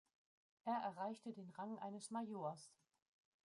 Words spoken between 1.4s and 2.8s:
Rang eines Majors.